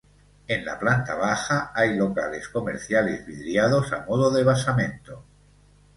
En 0.53 0.63
la 0.67 0.79
planta 0.79 1.13
baja 1.13 1.71
hay 1.75 1.95
locales 1.95 2.49
comerciales 2.49 3.23
vidriados 3.27 3.93
a 3.93 3.99
modo 4.03 4.31
de 4.31 4.43
basamento. 4.43 5.23